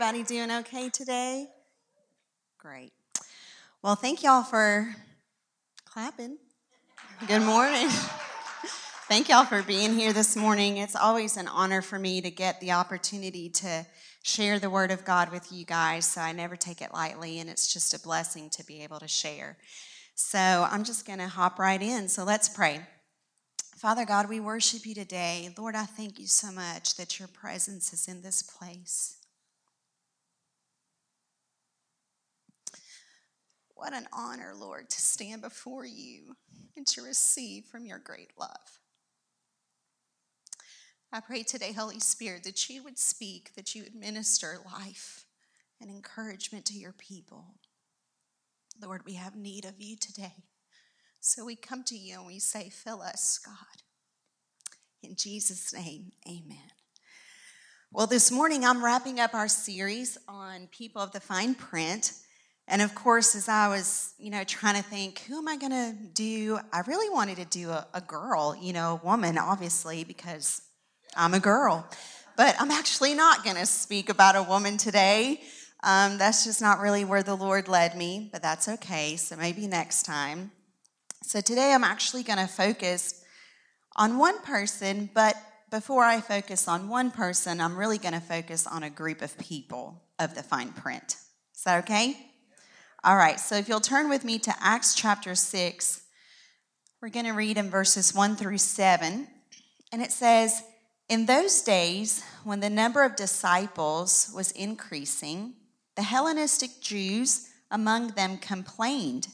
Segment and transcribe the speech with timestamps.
[0.00, 1.48] Everybody doing okay today?
[2.56, 2.92] Great.
[3.82, 4.94] Well, thank y'all for
[5.86, 6.38] clapping.
[7.26, 7.88] Good morning.
[9.08, 10.76] thank y'all for being here this morning.
[10.76, 13.84] It's always an honor for me to get the opportunity to
[14.22, 17.50] share the Word of God with you guys, so I never take it lightly, and
[17.50, 19.56] it's just a blessing to be able to share.
[20.14, 22.06] So I'm just going to hop right in.
[22.08, 22.82] So let's pray.
[23.74, 25.52] Father God, we worship you today.
[25.58, 29.17] Lord, I thank you so much that your presence is in this place.
[33.78, 36.34] What an honor, Lord, to stand before you
[36.76, 38.80] and to receive from your great love.
[41.12, 45.26] I pray today, Holy Spirit, that you would speak, that you would minister life
[45.80, 47.54] and encouragement to your people.
[48.82, 50.42] Lord, we have need of you today.
[51.20, 53.54] So we come to you and we say, Fill us, God.
[55.04, 56.72] In Jesus' name, amen.
[57.92, 62.12] Well, this morning I'm wrapping up our series on people of the fine print.
[62.70, 65.72] And of course, as I was, you know, trying to think, who am I going
[65.72, 66.60] to do?
[66.70, 70.60] I really wanted to do a, a girl, you know, a woman, obviously, because
[71.16, 71.88] I'm a girl.
[72.36, 75.40] But I'm actually not going to speak about a woman today.
[75.82, 79.16] Um, that's just not really where the Lord led me, but that's okay.
[79.16, 80.50] So maybe next time.
[81.22, 83.24] So today I'm actually going to focus
[83.96, 85.36] on one person, but
[85.70, 89.36] before I focus on one person, I'm really going to focus on a group of
[89.38, 91.16] people of the fine print.
[91.54, 92.27] Is that okay?
[93.04, 96.02] All right, so if you'll turn with me to Acts chapter 6,
[97.00, 99.28] we're going to read in verses 1 through 7.
[99.92, 100.64] And it says,
[101.08, 105.54] In those days, when the number of disciples was increasing,
[105.94, 109.28] the Hellenistic Jews among them complained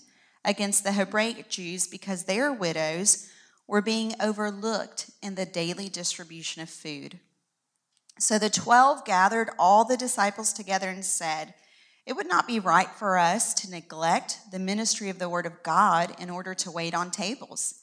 [0.45, 3.31] against the Hebraic Jews because their widows
[3.67, 7.19] were being overlooked in the daily distribution of food.
[8.19, 11.55] So the twelve gathered all the disciples together and said,
[12.07, 15.63] It would not be right for us to neglect the ministry of the Word of
[15.63, 17.83] God in order to wait on tables.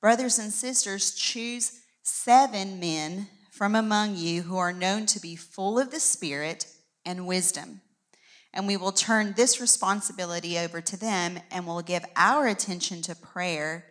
[0.00, 5.78] Brothers and sisters, choose seven men from among you who are known to be full
[5.78, 6.66] of the Spirit
[7.04, 7.82] and wisdom.
[8.54, 13.14] And we will turn this responsibility over to them and will give our attention to
[13.14, 13.84] prayer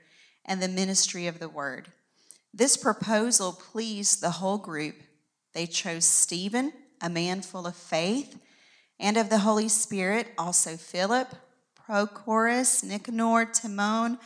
[0.44, 1.90] and the ministry of the word.
[2.52, 4.96] This proposal pleased the whole group.
[5.54, 8.40] They chose Stephen, a man full of faith
[9.00, 11.34] and of the Holy Spirit, also Philip,
[11.76, 14.18] Prochorus, Nicanor, Timon,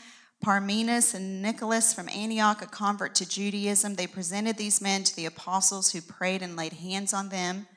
[0.44, 3.96] Parmenas, and Nicholas from Antioch, a convert to Judaism.
[3.96, 7.68] They presented these men to the apostles who prayed and laid hands on them.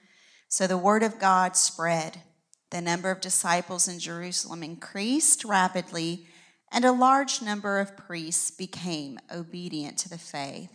[0.48, 2.22] So the word of God spread.
[2.70, 6.26] The number of disciples in Jerusalem increased rapidly,
[6.72, 10.70] and a large number of priests became obedient to the faith.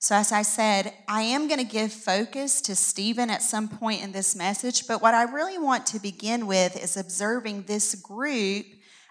[0.00, 4.00] So, as I said, I am going to give focus to Stephen at some point
[4.00, 8.66] in this message, but what I really want to begin with is observing this group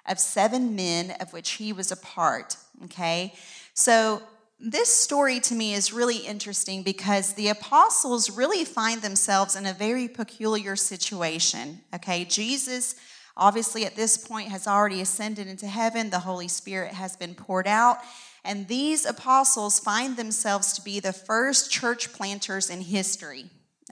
[0.08, 2.56] of seven men of which he was a part.
[2.86, 3.34] Okay?
[3.74, 4.22] So,
[4.60, 9.74] this story to me is really interesting because the apostles really find themselves in a
[9.74, 11.82] very peculiar situation.
[11.94, 12.96] Okay, Jesus
[13.38, 17.68] obviously at this point has already ascended into heaven, the Holy Spirit has been poured
[17.68, 18.00] out.
[18.44, 23.46] And these apostles find themselves to be the first church planters in history.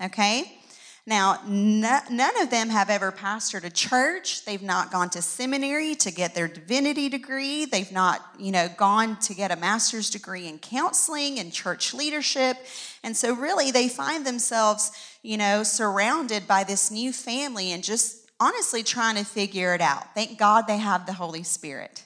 [0.04, 0.60] Okay?
[1.08, 4.44] Now, none of them have ever pastored a church.
[4.44, 7.66] They've not gone to seminary to get their divinity degree.
[7.66, 12.58] They've not, you know, gone to get a master's degree in counseling and church leadership.
[13.04, 14.92] And so really they find themselves,
[15.22, 20.16] you know, surrounded by this new family and just honestly trying to figure it out.
[20.16, 22.04] Thank God they have the Holy Spirit.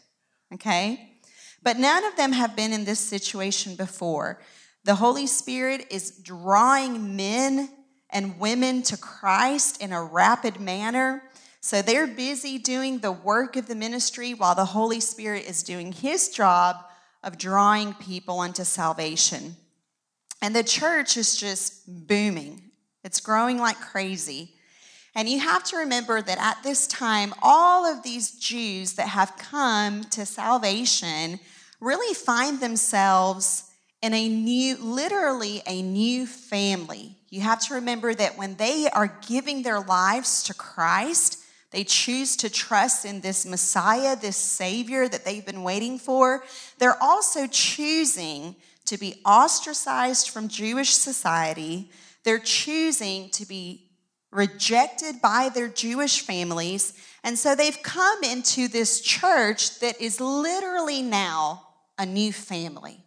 [0.54, 1.09] Okay?
[1.62, 4.40] But none of them have been in this situation before.
[4.86, 7.70] The Holy Spirit is drawing men
[8.10, 11.24] and women to Christ in a rapid manner.
[11.62, 15.92] So they're busy doing the work of the ministry while the Holy Spirit is doing
[15.92, 16.78] his job
[17.24, 19.58] of drawing people unto salvation.
[20.42, 22.72] And the church is just booming,
[23.04, 24.54] it's growing like crazy.
[25.20, 29.38] And you have to remember that at this time, all of these Jews that have
[29.38, 31.40] come to salvation
[31.82, 33.66] really find themselves
[34.02, 39.20] in a new, literally a new family you have to remember that when they are
[39.28, 41.40] giving their lives to Christ,
[41.72, 46.44] they choose to trust in this Messiah, this Savior that they've been waiting for.
[46.80, 48.56] They're also choosing
[48.86, 51.92] to be ostracized from Jewish society.
[52.24, 53.89] They're choosing to be
[54.32, 56.94] rejected by their Jewish families.
[57.24, 61.68] And so they've come into this church that is literally now
[61.98, 63.04] a new family.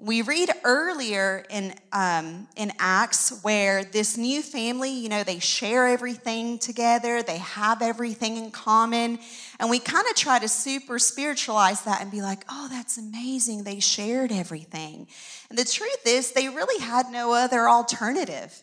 [0.00, 5.88] We read earlier in, um, in Acts where this new family, you know, they share
[5.88, 9.18] everything together, they have everything in common.
[9.58, 13.64] And we kind of try to super spiritualize that and be like, oh, that's amazing.
[13.64, 15.08] They shared everything.
[15.50, 18.62] And the truth is, they really had no other alternative.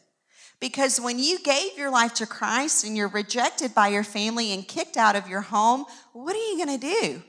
[0.60, 4.68] Because when you gave your life to Christ and you're rejected by your family and
[4.68, 7.24] kicked out of your home, what are you going to do?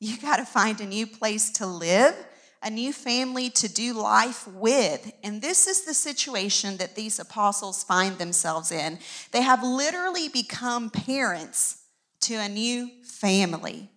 [0.00, 2.14] You got to find a new place to live
[2.62, 5.12] a new family to do life with.
[5.22, 8.98] And this is the situation that these apostles find themselves in.
[9.32, 11.82] They have literally become parents
[12.22, 13.90] to a new family.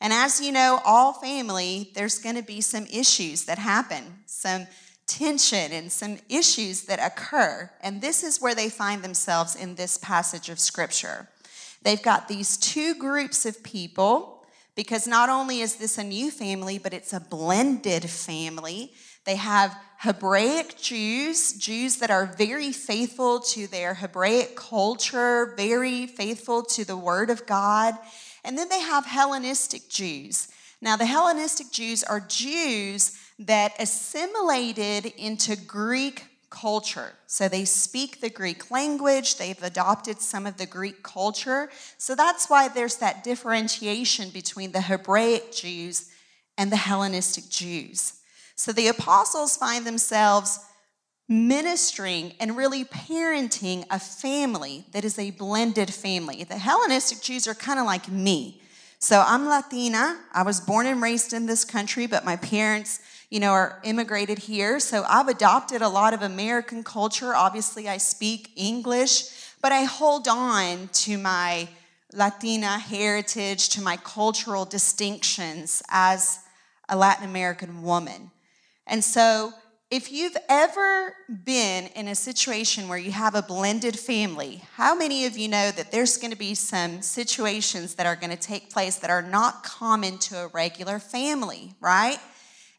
[0.00, 4.66] And as you know, all family, there's going to be some issues that happen, some
[5.06, 7.70] tension and some issues that occur.
[7.82, 11.28] And this is where they find themselves in this passage of scripture.
[11.82, 16.78] They've got these two groups of people because not only is this a new family,
[16.78, 18.92] but it's a blended family.
[19.24, 26.62] They have Hebraic Jews, Jews that are very faithful to their Hebraic culture, very faithful
[26.62, 27.94] to the Word of God.
[28.44, 30.48] And then they have Hellenistic Jews.
[30.80, 37.14] Now, the Hellenistic Jews are Jews that assimilated into Greek culture.
[37.26, 41.68] So they speak the Greek language, they've adopted some of the Greek culture.
[41.98, 46.10] So that's why there's that differentiation between the Hebraic Jews
[46.56, 48.20] and the Hellenistic Jews.
[48.54, 50.60] So the apostles find themselves
[51.28, 56.44] ministering and really parenting a family that is a blended family.
[56.44, 58.60] The Hellenistic Jews are kind of like me.
[59.00, 60.20] So I'm Latina.
[60.32, 63.00] I was born and raised in this country, but my parents
[63.34, 64.78] you know, are immigrated here.
[64.78, 67.34] So I've adopted a lot of American culture.
[67.34, 69.24] Obviously, I speak English,
[69.60, 71.66] but I hold on to my
[72.12, 76.38] Latina heritage, to my cultural distinctions as
[76.88, 78.30] a Latin American woman.
[78.86, 79.52] And so,
[79.90, 85.26] if you've ever been in a situation where you have a blended family, how many
[85.26, 88.70] of you know that there's going to be some situations that are going to take
[88.70, 92.18] place that are not common to a regular family, right?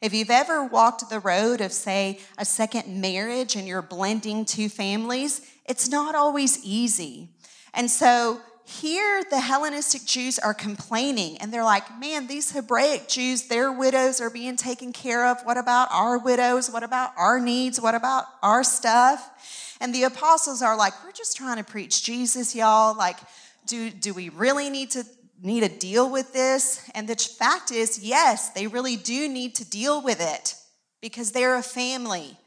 [0.06, 4.70] If you've ever walked the road of, say, a second marriage and you're blending two
[4.70, 7.30] families, it's not always easy.
[7.74, 13.48] And so here the Hellenistic Jews are complaining and they're like, man, these Hebraic Jews,
[13.48, 15.42] their widows are being taken care of.
[15.42, 16.70] What about our widows?
[16.70, 17.82] What about our needs?
[17.82, 19.76] What about our stuff?
[19.82, 22.96] And the apostles are like, we're just trying to preach Jesus, y'all.
[22.96, 23.18] Like,
[23.66, 25.04] do, do we really need to
[25.42, 26.88] need to deal with this?
[26.94, 30.56] And the fact is, yes, they really do need to deal with it
[31.02, 32.38] because they're a family.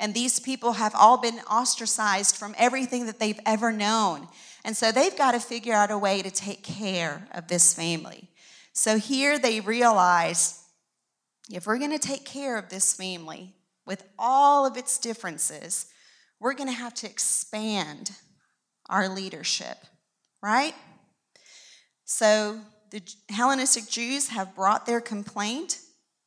[0.00, 4.28] And these people have all been ostracized from everything that they've ever known.
[4.64, 8.28] And so they've got to figure out a way to take care of this family.
[8.72, 10.62] So here they realize
[11.50, 13.54] if we're going to take care of this family
[13.86, 15.86] with all of its differences,
[16.38, 18.12] we're going to have to expand
[18.88, 19.78] our leadership,
[20.42, 20.74] right?
[22.10, 22.58] So
[22.90, 25.78] the Hellenistic Jews have brought their complaint,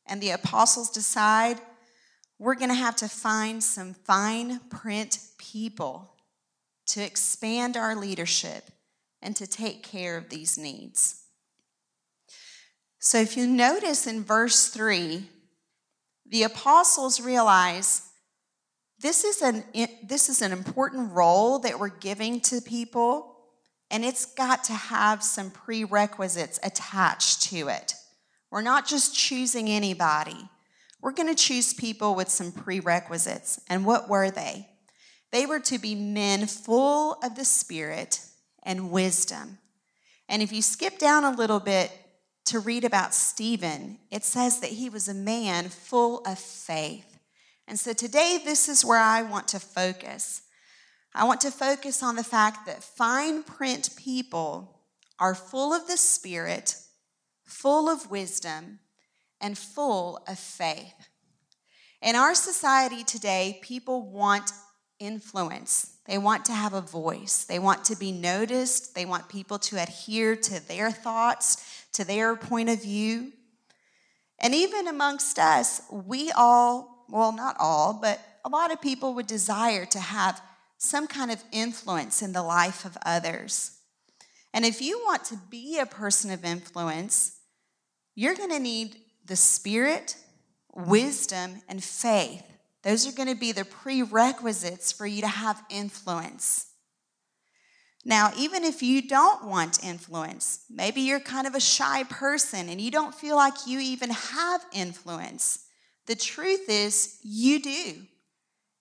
[0.06, 1.60] and the apostles decide
[2.38, 6.14] we're going to have to find some fine print people
[6.86, 8.70] to expand our leadership
[9.22, 11.24] and to take care of these needs.
[13.00, 15.24] So if you notice in verse 3,
[16.26, 18.02] the apostles realize
[19.00, 19.64] this is an,
[20.04, 23.31] this is an important role that we're giving to people
[23.92, 27.94] and it's got to have some prerequisites attached to it.
[28.50, 30.48] We're not just choosing anybody.
[31.02, 33.60] We're going to choose people with some prerequisites.
[33.68, 34.66] And what were they?
[35.30, 38.20] They were to be men full of the Spirit
[38.62, 39.58] and wisdom.
[40.28, 41.90] And if you skip down a little bit
[42.46, 47.18] to read about Stephen, it says that he was a man full of faith.
[47.68, 50.42] And so today, this is where I want to focus.
[51.14, 54.80] I want to focus on the fact that fine print people
[55.18, 56.76] are full of the Spirit,
[57.44, 58.78] full of wisdom,
[59.40, 60.94] and full of faith.
[62.00, 64.50] In our society today, people want
[64.98, 65.98] influence.
[66.06, 67.44] They want to have a voice.
[67.44, 68.94] They want to be noticed.
[68.94, 73.32] They want people to adhere to their thoughts, to their point of view.
[74.40, 79.26] And even amongst us, we all, well, not all, but a lot of people would
[79.26, 80.42] desire to have
[80.82, 83.78] some kind of influence in the life of others.
[84.52, 87.38] And if you want to be a person of influence,
[88.16, 90.16] you're going to need the Spirit,
[90.74, 92.42] wisdom, and faith.
[92.82, 96.66] Those are going to be the prerequisites for you to have influence.
[98.04, 102.80] Now, even if you don't want influence, maybe you're kind of a shy person and
[102.80, 105.60] you don't feel like you even have influence,
[106.06, 108.02] the truth is you do.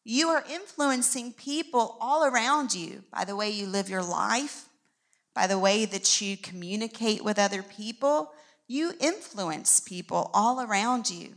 [0.03, 4.67] You are influencing people all around you by the way you live your life,
[5.35, 8.31] by the way that you communicate with other people.
[8.67, 11.35] You influence people all around you.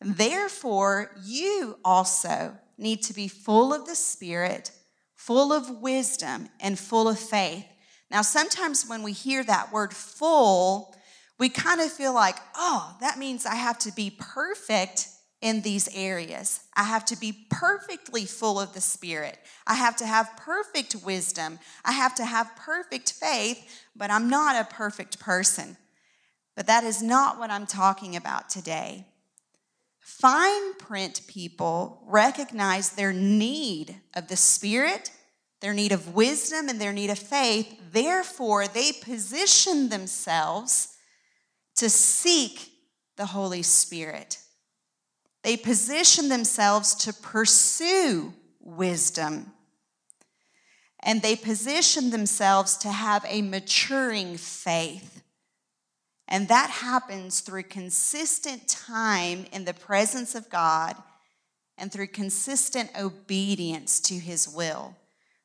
[0.00, 4.72] Therefore, you also need to be full of the Spirit,
[5.14, 7.66] full of wisdom, and full of faith.
[8.10, 10.94] Now, sometimes when we hear that word full,
[11.38, 15.08] we kind of feel like, oh, that means I have to be perfect
[15.40, 16.60] in these areas.
[16.74, 19.38] I have to be perfectly full of the Spirit.
[19.66, 21.58] I have to have perfect wisdom.
[21.84, 25.76] I have to have perfect faith, but I'm not a perfect person.
[26.54, 29.06] But that is not what I'm talking about today.
[30.00, 35.10] Fine print people recognize their need of the Spirit,
[35.60, 37.80] their need of wisdom, and their need of faith.
[37.92, 40.96] Therefore, they position themselves
[41.76, 42.72] to seek
[43.16, 44.38] the Holy Spirit.
[45.42, 49.52] They position themselves to pursue wisdom.
[51.02, 55.22] And they position themselves to have a maturing faith.
[56.28, 60.94] And that happens through consistent time in the presence of God
[61.76, 64.94] and through consistent obedience to his will.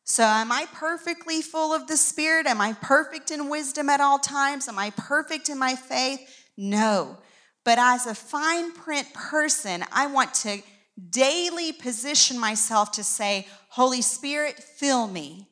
[0.04, 2.46] So, am I perfectly full of the Spirit?
[2.46, 4.68] Am I perfect in wisdom at all times?
[4.68, 6.20] Am I perfect in my faith?
[6.56, 7.18] No.
[7.66, 10.62] But as a fine print person, I want to
[11.10, 15.50] daily position myself to say, Holy Spirit, fill me.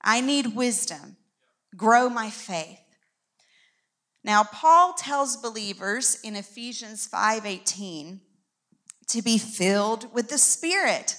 [0.00, 1.16] I need wisdom.
[1.76, 2.78] Grow my faith.
[4.24, 8.20] Now, Paul tells believers in Ephesians 5:18
[9.08, 11.16] to be filled with the Spirit.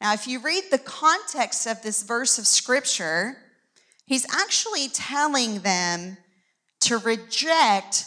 [0.00, 3.38] Now, if you read the context of this verse of scripture,
[4.04, 6.18] he's actually telling them
[6.80, 8.04] to reject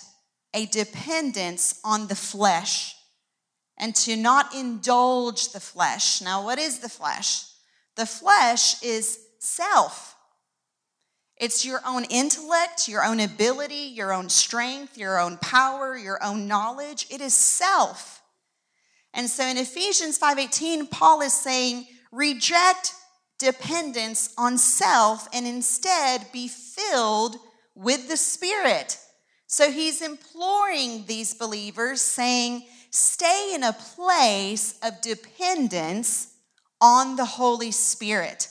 [0.58, 2.96] a dependence on the flesh
[3.78, 6.20] and to not indulge the flesh.
[6.20, 7.44] Now, what is the flesh?
[7.96, 10.16] The flesh is self.
[11.40, 16.48] It's your own intellect, your own ability, your own strength, your own power, your own
[16.48, 17.06] knowledge.
[17.12, 18.24] It is self.
[19.14, 22.96] And so in Ephesians 5:18, Paul is saying, reject
[23.38, 27.38] dependence on self and instead be filled
[27.76, 28.98] with the Spirit.
[29.48, 36.34] So he's imploring these believers, saying, stay in a place of dependence
[36.82, 38.50] on the Holy Spirit.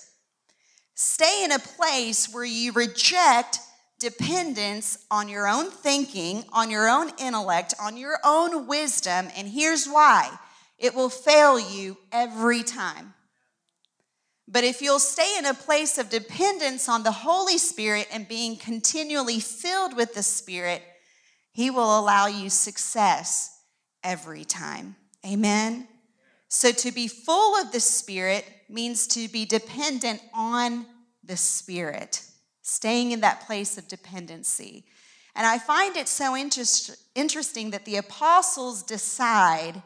[0.95, 3.61] Stay in a place where you reject
[3.99, 9.29] dependence on your own thinking, on your own intellect, on your own wisdom.
[9.37, 10.31] And here's why
[10.79, 13.13] it will fail you every time.
[14.49, 18.57] But if you'll stay in a place of dependence on the Holy Spirit and being
[18.57, 20.83] continually filled with the Spirit,
[21.53, 23.61] He will allow you success
[24.05, 24.97] every time.
[25.27, 25.89] Amen.
[26.49, 30.87] So to be full of the Spirit means to be dependent on
[31.25, 32.23] the Spirit,
[32.63, 34.85] staying in that place of dependency.
[35.35, 39.83] And I find it so interest, interesting that the apostles decide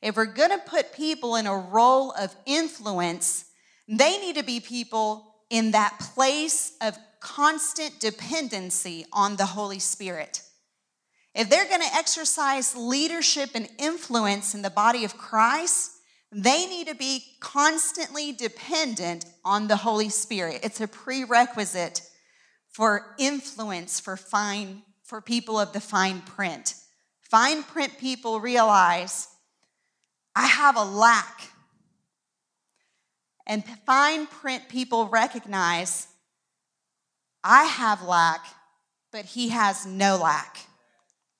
[0.00, 3.44] if we're going to put people in a role of influence,
[3.88, 10.42] they need to be people in that place of constant dependency on the Holy Spirit.
[11.34, 15.92] If they're going to exercise leadership and influence in the body of Christ,
[16.30, 20.60] they need to be constantly dependent on the Holy Spirit.
[20.62, 22.02] It's a prerequisite
[22.68, 26.74] for influence for fine for people of the fine print.
[27.22, 29.28] Fine print people realize
[30.36, 31.50] I have a lack.
[33.48, 36.06] And fine print people recognize
[37.42, 38.44] I have lack,
[39.10, 40.58] but he has no lack.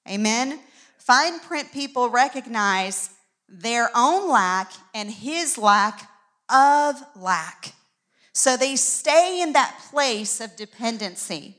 [0.09, 0.59] Amen.
[0.99, 3.11] Fine print people recognize
[3.49, 6.11] their own lack and his lack
[6.49, 7.75] of lack.
[8.33, 11.57] So they stay in that place of dependency.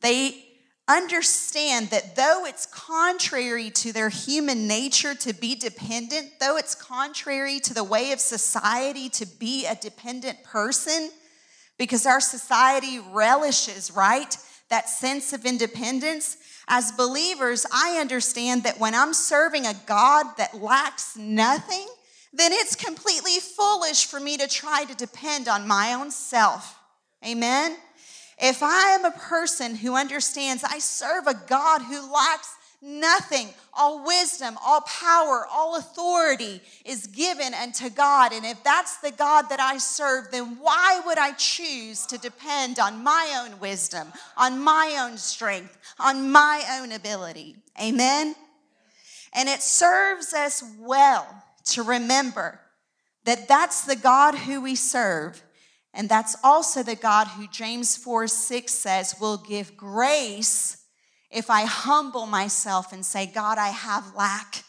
[0.00, 0.49] They
[0.96, 7.60] understand that though it's contrary to their human nature to be dependent, though it's contrary
[7.60, 11.10] to the way of society to be a dependent person,
[11.78, 14.36] because our society relishes, right,
[14.68, 16.36] that sense of independence,
[16.68, 21.86] as believers, I understand that when I'm serving a God that lacks nothing,
[22.32, 26.78] then it's completely foolish for me to try to depend on my own self.
[27.26, 27.76] Amen?
[28.40, 34.04] If I am a person who understands I serve a God who lacks nothing, all
[34.04, 38.32] wisdom, all power, all authority is given unto God.
[38.32, 42.78] And if that's the God that I serve, then why would I choose to depend
[42.78, 47.56] on my own wisdom, on my own strength, on my own ability?
[47.80, 48.34] Amen?
[49.34, 52.58] And it serves us well to remember
[53.24, 55.42] that that's the God who we serve.
[55.92, 60.84] And that's also the God who James 4 6 says will give grace
[61.30, 64.64] if I humble myself and say, God, I have lack.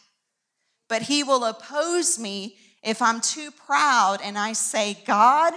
[0.88, 5.54] But he will oppose me if I'm too proud and I say, God,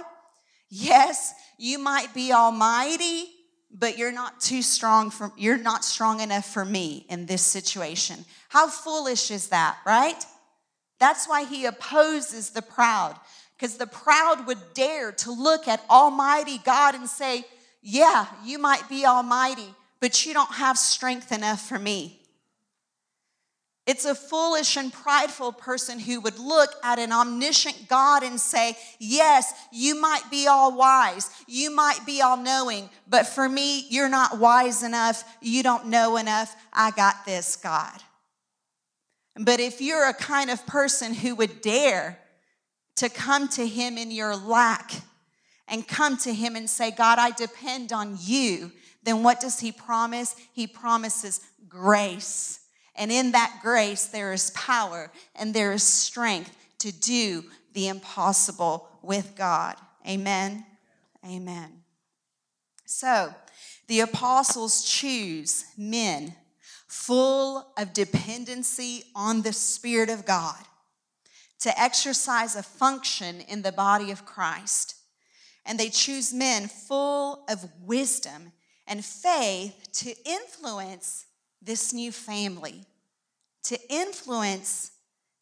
[0.68, 3.24] yes, you might be almighty,
[3.70, 8.24] but you're not too strong for you're not strong enough for me in this situation.
[8.48, 10.24] How foolish is that, right?
[10.98, 13.16] That's why he opposes the proud
[13.56, 17.46] because the proud would dare to look at almighty God and say,
[17.82, 22.26] "Yeah, you might be almighty, but you don't have strength enough for me."
[23.86, 28.76] It's a foolish and prideful person who would look at an omniscient God and say,
[28.98, 34.08] Yes, you might be all wise, you might be all knowing, but for me, you're
[34.08, 36.56] not wise enough, you don't know enough.
[36.72, 38.02] I got this, God.
[39.38, 42.18] But if you're a kind of person who would dare
[42.96, 44.92] to come to Him in your lack
[45.68, 48.72] and come to Him and say, God, I depend on you,
[49.02, 50.34] then what does He promise?
[50.52, 52.60] He promises grace
[52.96, 58.88] and in that grace, there is power and there is strength to do the impossible
[59.02, 59.76] with God.
[60.08, 60.64] Amen.
[61.24, 61.82] Amen.
[62.86, 63.34] So,
[63.88, 66.34] the apostles choose men
[66.88, 70.64] full of dependency on the Spirit of God
[71.60, 74.94] to exercise a function in the body of Christ.
[75.64, 78.52] And they choose men full of wisdom
[78.86, 81.26] and faith to influence
[81.60, 82.84] this new family,
[83.64, 84.92] to influence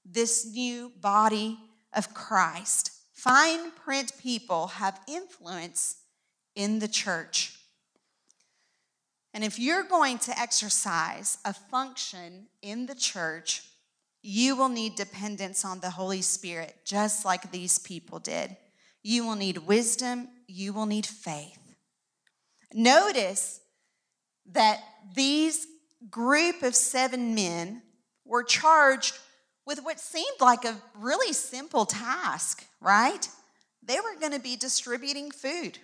[0.04, 1.58] this new body
[1.92, 2.90] of Christ.
[3.12, 5.96] Fine print people have influence
[6.54, 7.58] in the church.
[9.34, 13.62] And if you're going to exercise a function in the church,
[14.26, 18.56] you will need dependence on the Holy Spirit, just like these people did.
[19.02, 21.76] You will need wisdom, you will need faith.
[22.72, 23.60] Notice
[24.52, 24.80] that
[25.14, 25.66] these
[26.08, 27.82] group of seven men
[28.24, 29.14] were charged
[29.66, 33.28] with what seemed like a really simple task, right?
[33.82, 35.78] They were going to be distributing food.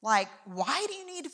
[0.00, 1.26] Like, why do you need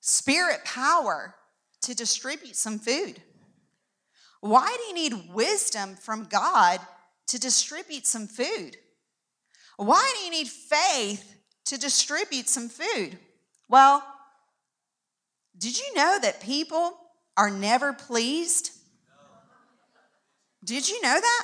[0.00, 1.36] spirit power
[1.82, 3.22] to distribute some food?
[4.44, 6.78] Why do you need wisdom from God
[7.28, 8.76] to distribute some food?
[9.78, 13.16] Why do you need faith to distribute some food?
[13.70, 14.04] Well,
[15.56, 16.92] did you know that people
[17.38, 18.72] are never pleased?
[20.62, 21.42] Did you know that?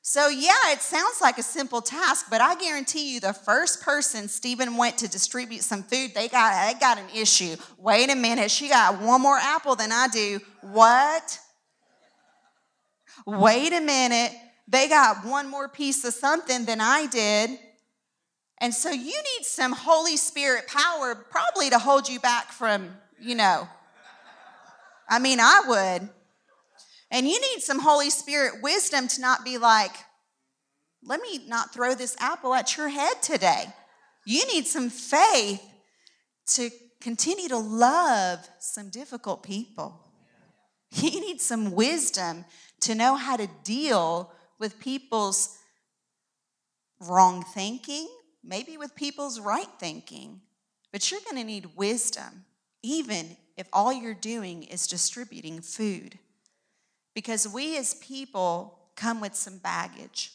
[0.00, 4.28] So, yeah, it sounds like a simple task, but I guarantee you the first person
[4.28, 7.54] Stephen went to distribute some food, they got, they got an issue.
[7.76, 10.40] Wait a minute, she got one more apple than I do.
[10.62, 11.38] What?
[13.26, 14.32] Wait a minute,
[14.68, 17.58] they got one more piece of something than I did.
[18.58, 19.04] And so you
[19.38, 23.68] need some Holy Spirit power probably to hold you back from, you know.
[25.08, 26.08] I mean, I would.
[27.10, 29.92] And you need some Holy Spirit wisdom to not be like,
[31.04, 33.64] let me not throw this apple at your head today.
[34.24, 35.60] You need some faith
[36.54, 36.70] to
[37.00, 40.01] continue to love some difficult people.
[40.92, 42.44] You needs some wisdom
[42.80, 45.58] to know how to deal with people's
[47.00, 48.08] wrong thinking,
[48.44, 50.40] maybe with people's right thinking,
[50.92, 52.44] but you're going to need wisdom,
[52.82, 56.18] even if all you're doing is distributing food.
[57.14, 60.32] Because we as people come with some baggage,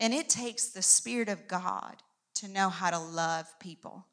[0.00, 1.96] and it takes the Spirit of God
[2.34, 4.06] to know how to love people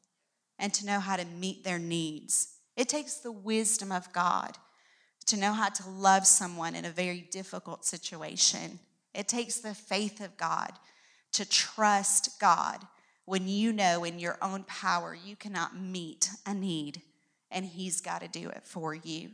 [0.58, 2.54] and to know how to meet their needs.
[2.76, 4.56] It takes the wisdom of God
[5.26, 8.78] to know how to love someone in a very difficult situation.
[9.14, 10.72] It takes the faith of God
[11.32, 12.86] to trust God
[13.24, 17.02] when you know in your own power you cannot meet a need
[17.50, 19.30] and He's got to do it for you.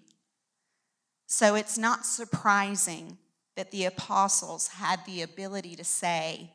[1.26, 3.18] So it's not surprising
[3.56, 6.50] that the apostles had the ability to say,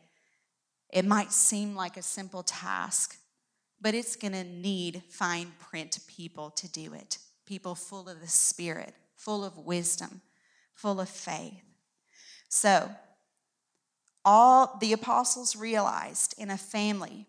[0.89, 3.17] it might seem like a simple task,
[3.81, 7.17] but it's going to need fine print people to do it.
[7.45, 10.21] People full of the Spirit, full of wisdom,
[10.73, 11.63] full of faith.
[12.49, 12.89] So
[14.25, 17.27] all the apostles realized in a family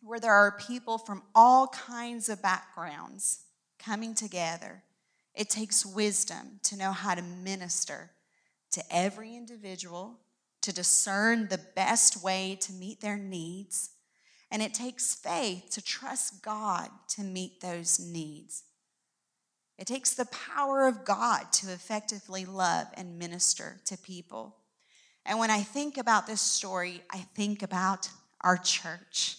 [0.00, 3.40] where there are people from all kinds of backgrounds
[3.78, 4.82] coming together,
[5.34, 8.10] it takes wisdom to know how to minister
[8.72, 10.18] to every individual,
[10.62, 13.90] to discern the best way to meet their needs.
[14.50, 18.64] And it takes faith to trust God to meet those needs.
[19.78, 24.56] It takes the power of God to effectively love and minister to people.
[25.24, 28.10] And when I think about this story, I think about
[28.40, 29.36] our church.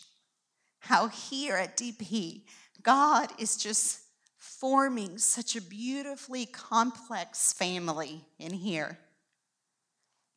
[0.80, 2.43] How here at DP,
[2.82, 3.99] God is just
[4.38, 8.97] forming such a beautifully complex family in here.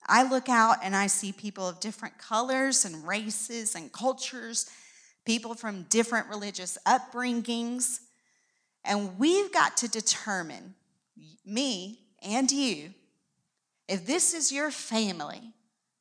[0.07, 4.69] I look out and I see people of different colors and races and cultures,
[5.25, 8.01] people from different religious upbringings.
[8.85, 10.75] And we've got to determine,
[11.45, 12.95] me and you,
[13.89, 15.53] if this is your family,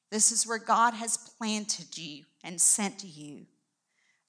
[0.09, 3.45] this is where God has planted you and sent you.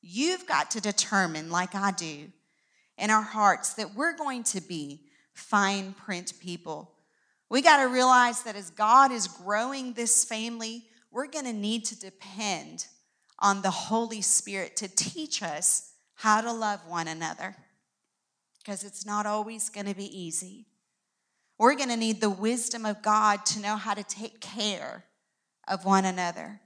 [0.01, 2.29] You've got to determine, like I do,
[2.99, 5.01] in our hearts that we're going to be
[5.33, 6.93] fine print people
[7.53, 11.85] we got to realize that as God is growing this family, we're going to need
[11.85, 12.87] to depend
[13.39, 17.55] on the Holy Spirit to teach us how to love one another
[18.63, 20.67] because it's not always going to be easy.
[21.59, 25.05] We're going to need the wisdom of God to know how to take care
[25.69, 26.61] of one another.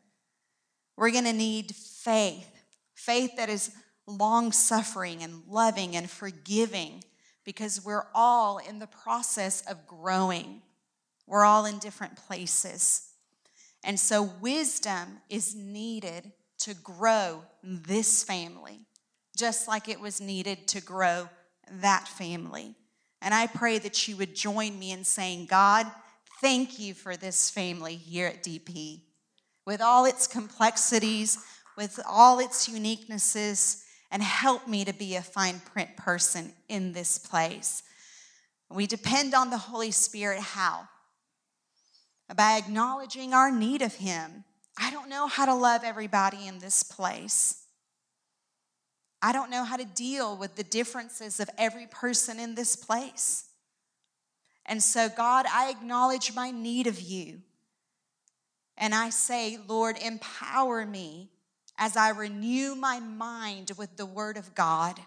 [0.96, 2.50] We're going to need faith,
[2.94, 3.72] faith that is
[4.06, 7.02] long suffering and loving and forgiving
[7.44, 10.62] because we're all in the process of growing.
[11.26, 13.08] We're all in different places.
[13.84, 18.80] And so, wisdom is needed to grow this family,
[19.36, 21.28] just like it was needed to grow
[21.70, 22.74] that family.
[23.22, 25.86] And I pray that you would join me in saying, God,
[26.40, 29.02] thank you for this family here at DP.
[29.66, 31.38] With all its complexities,
[31.76, 37.18] with all its uniquenesses, and help me to be a fine print person in this
[37.18, 37.82] place.
[38.70, 40.40] We depend on the Holy Spirit.
[40.40, 40.88] How?
[42.34, 44.44] by acknowledging our need of Him.
[44.78, 47.65] I don't know how to love everybody in this place.
[49.26, 53.46] I don't know how to deal with the differences of every person in this place.
[54.64, 57.40] And so, God, I acknowledge my need of you.
[58.76, 61.30] And I say, Lord, empower me
[61.78, 65.00] as I renew my mind with the Word of God.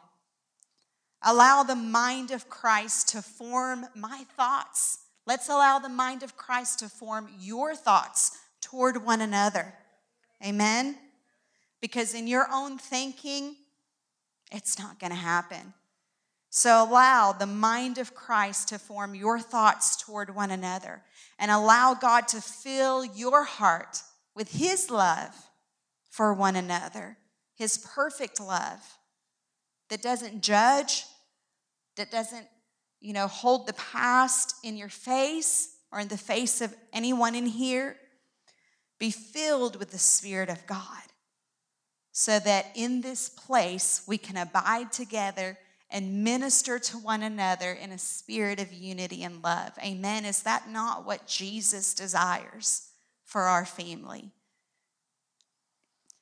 [1.21, 6.79] Allow the mind of Christ to form my thoughts Let's allow the mind of Christ
[6.79, 9.75] to form your thoughts toward one another.
[10.43, 10.97] Amen?
[11.82, 13.55] Because in your own thinking,
[14.51, 15.73] it's not going to happen.
[16.49, 21.03] So allow the mind of Christ to form your thoughts toward one another
[21.38, 24.01] and allow God to fill your heart
[24.35, 25.35] with His love
[26.09, 27.17] for one another,
[27.55, 28.97] His perfect love
[29.89, 31.03] that doesn't judge,
[31.97, 32.47] that doesn't
[33.01, 37.45] you know, hold the past in your face or in the face of anyone in
[37.45, 37.95] here.
[38.99, 41.08] Be filled with the Spirit of God
[42.19, 45.58] so that in this place we can abide together
[45.89, 49.71] and minister to one another in a spirit of unity and love.
[49.82, 50.25] Amen.
[50.25, 52.89] Is that not what Jesus desires
[53.23, 54.32] for our family?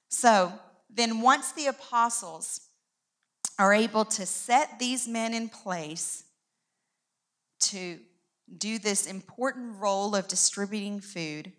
[0.10, 0.54] So,
[0.88, 2.62] then once the apostles
[3.58, 6.26] are able to set these men in place,
[7.62, 7.98] to
[8.56, 11.54] do this important role of distributing food,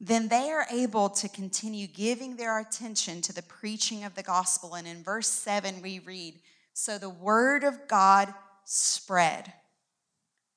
[0.00, 4.74] then they are able to continue giving their attention to the preaching of the gospel.
[4.74, 6.40] And in verse 7, we read
[6.74, 8.32] So the word of God
[8.64, 9.52] spread,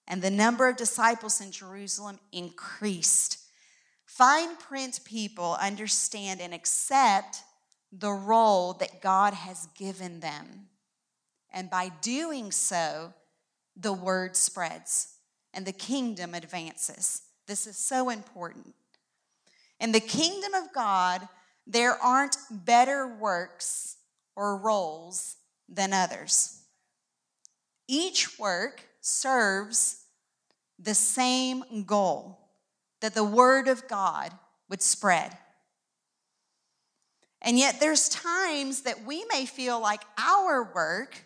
[0.08, 3.38] and the number of disciples in Jerusalem increased.
[4.06, 7.44] Fine print people understand and accept
[7.92, 10.68] the role that God has given them.
[11.52, 13.14] And by doing so,
[13.76, 15.16] the word spreads
[15.54, 17.22] and the kingdom advances.
[17.48, 18.76] This is so important.
[19.80, 21.28] In the kingdom of God,
[21.66, 23.98] there aren't better works
[24.36, 25.38] or roles
[25.68, 26.62] than others.
[27.88, 30.04] Each work serves
[30.78, 32.40] the same goal
[33.02, 34.34] that the word of God
[34.70, 35.38] would spread.
[37.42, 41.24] And yet, there's times that we may feel like our work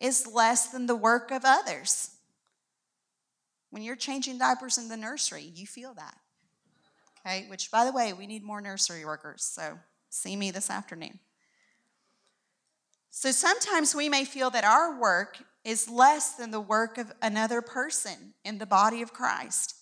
[0.00, 2.10] is less than the work of others.
[3.70, 6.16] When you're changing diapers in the nursery, you feel that.
[7.28, 11.18] Okay, which by the way, we need more nursery workers, so see me this afternoon.
[13.10, 17.60] So sometimes we may feel that our work is less than the work of another
[17.60, 19.74] person in the body of Christ.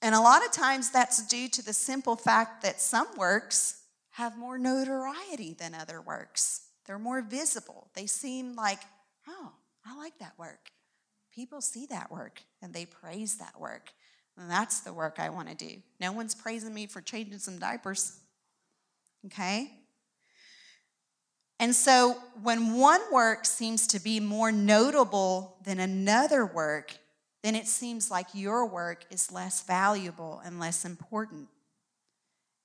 [0.00, 4.38] And a lot of times that's due to the simple fact that some works have
[4.38, 6.68] more notoriety than other works.
[6.86, 7.90] They're more visible.
[7.94, 8.80] They seem like,
[9.28, 9.52] oh,
[9.84, 10.70] I like that work.
[11.34, 13.90] People see that work and they praise that work.
[14.36, 15.76] That's the work I want to do.
[16.00, 18.18] No one's praising me for changing some diapers.
[19.26, 19.70] Okay?
[21.58, 26.92] And so when one work seems to be more notable than another work,
[27.42, 31.48] then it seems like your work is less valuable and less important.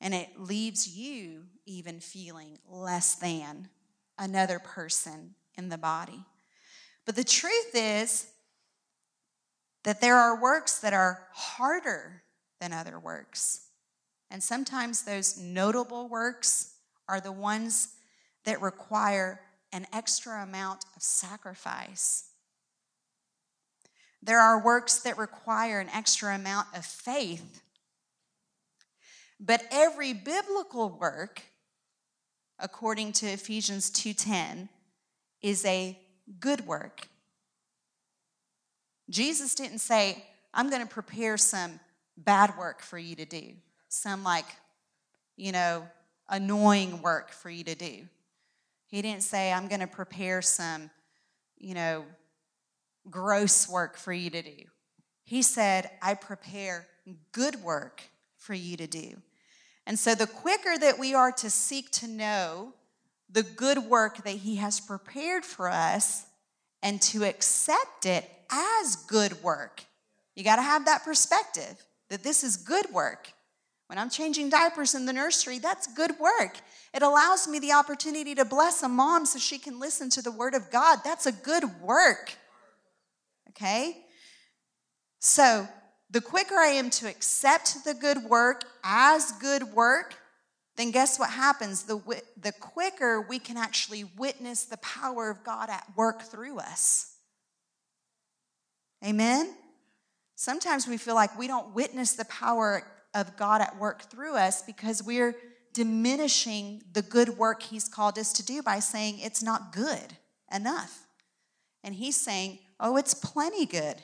[0.02, 3.70] And it leaves you even feeling less than
[4.18, 6.26] another person in the body.
[7.06, 8.28] But the truth is
[9.84, 12.24] that there are works that are harder
[12.60, 13.68] than other works.
[14.30, 16.76] And sometimes those notable works
[17.08, 17.96] are the ones
[18.46, 19.42] that require
[19.74, 22.32] an extra amount of sacrifice
[24.22, 27.62] there are works that require an extra amount of faith.
[29.40, 31.42] But every biblical work,
[32.60, 34.70] according to Ephesians 2:10,
[35.42, 36.00] is a
[36.40, 37.08] good work.
[39.12, 41.80] Jesus didn't say, I'm going to prepare some
[42.18, 43.54] bad work for you to do,
[43.90, 44.46] some like,
[45.36, 45.88] you know,
[46.30, 48.08] annoying work for you to do.
[48.88, 50.90] He didn't say, I'm going to prepare some,
[51.58, 52.06] you know,
[53.10, 54.64] gross work for you to do.
[55.24, 56.88] He said, I prepare
[57.32, 58.02] good work
[58.38, 59.18] for you to do.
[59.86, 62.74] And so, the quicker that we are to seek to know
[63.30, 66.26] the good work that He has prepared for us
[66.84, 69.84] and to accept it as good work,
[70.36, 73.32] you got to have that perspective that this is good work.
[73.88, 76.58] When I'm changing diapers in the nursery, that's good work.
[76.94, 80.32] It allows me the opportunity to bless a mom so she can listen to the
[80.32, 81.00] Word of God.
[81.04, 82.36] That's a good work
[83.52, 83.98] okay?
[85.20, 85.68] So,
[86.10, 90.16] the quicker I am to accept the good work as good work,
[90.76, 91.84] then guess what happens?
[91.84, 92.02] The,
[92.42, 97.16] the quicker we can actually witness the power of God at work through us.
[99.06, 99.56] Amen?
[100.36, 102.84] Sometimes we feel like we don't witness the power
[103.14, 105.36] of God at work through us because we're
[105.74, 110.18] diminishing the good work He's called us to do by saying it's not good
[110.54, 111.06] enough.
[111.84, 113.98] And He's saying, Oh, it's plenty good.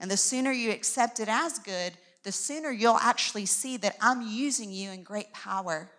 [0.00, 1.92] And the sooner you accept it as good,
[2.24, 5.90] the sooner you'll actually see that I'm using you in great power.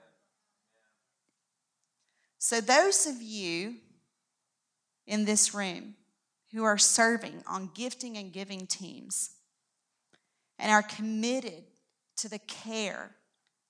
[2.39, 3.76] So, those of you
[5.06, 5.95] in this room
[6.54, 9.32] who are serving on gifting and giving teams
[10.60, 11.63] and are committed
[12.18, 13.12] to the care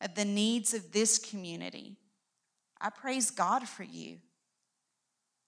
[0.02, 1.96] of the needs of this community,
[2.80, 4.18] I praise God for you.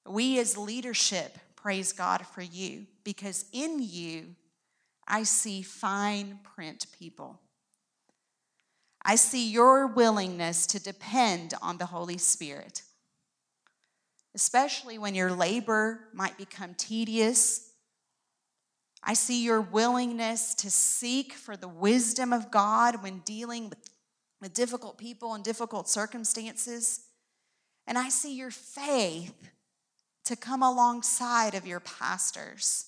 [0.08, 4.36] We as leadership praise God for you because in you,
[5.08, 7.40] I see fine print people.
[9.04, 12.82] I see your willingness to depend on the Holy Spirit,
[14.36, 17.72] especially when your labor might become tedious.
[19.02, 23.90] I see your willingness to seek for the wisdom of God when dealing with,
[24.42, 27.06] with difficult people and difficult circumstances.
[27.88, 29.52] And I see your faith
[30.26, 32.88] to come alongside of your pastors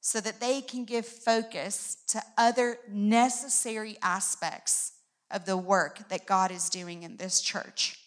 [0.00, 4.92] so that they can give focus to other necessary aspects
[5.30, 7.97] of the work that God is doing in this church.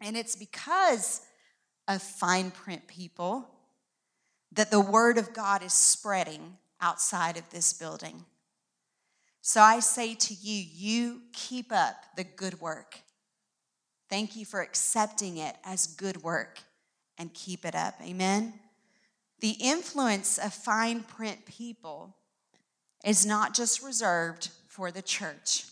[0.00, 1.20] And it's because
[1.88, 3.48] of fine print people
[4.52, 8.24] that the word of God is spreading outside of this building.
[9.40, 13.00] So I say to you, you keep up the good work.
[14.08, 16.60] Thank you for accepting it as good work
[17.18, 17.94] and keep it up.
[18.02, 18.54] Amen?
[19.40, 22.16] The influence of fine print people
[23.04, 25.64] is not just reserved for the church.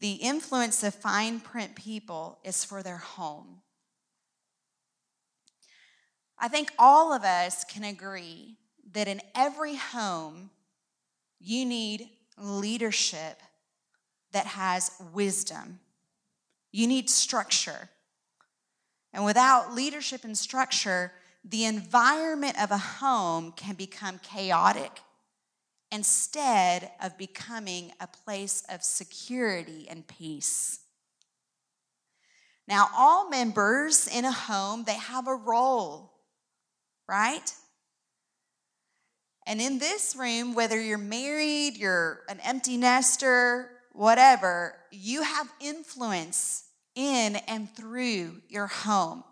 [0.00, 3.62] The influence of fine print people is for their home.
[6.38, 8.56] I think all of us can agree
[8.92, 10.50] that in every home,
[11.40, 13.40] you need leadership
[14.32, 15.78] that has wisdom.
[16.72, 17.88] You need structure.
[19.12, 21.12] And without leadership and structure,
[21.44, 25.00] the environment of a home can become chaotic
[25.94, 30.80] instead of becoming a place of security and peace.
[32.66, 36.12] Now, all members in a home, they have a role,
[37.08, 37.54] right?
[39.46, 46.64] And in this room, whether you're married, you're an empty nester, whatever, you have influence
[46.96, 49.22] in and through your home.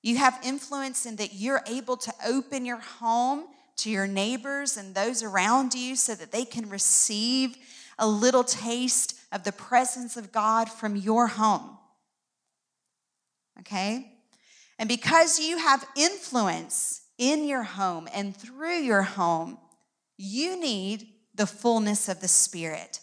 [0.00, 3.44] You have influence in that you're able to open your home
[3.78, 7.56] to your neighbors and those around you so that they can receive
[7.98, 11.78] a little taste of the presence of God from your home.
[13.60, 14.12] Okay?
[14.78, 19.58] And because you have influence in your home and through your home,
[20.16, 23.00] you need the fullness of the Spirit.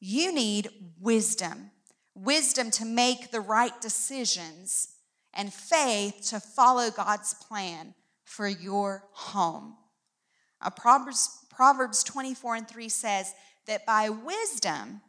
[0.00, 0.68] You need
[1.00, 1.70] wisdom
[2.16, 4.88] wisdom to make the right decisions
[5.34, 9.76] and faith to follow God's plan for your home.
[10.60, 13.34] Uh, Proverbs, Proverbs 24 and 3 says
[13.66, 15.00] that by wisdom,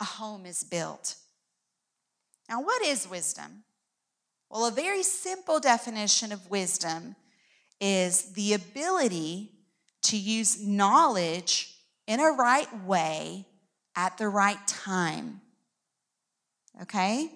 [0.00, 1.16] a home is built.
[2.48, 3.64] Now, what is wisdom?
[4.50, 7.16] Well, a very simple definition of wisdom
[7.80, 9.50] is the ability
[10.02, 11.74] to use knowledge
[12.06, 13.46] in a right way
[13.94, 15.40] at the right time.
[16.82, 17.30] Okay?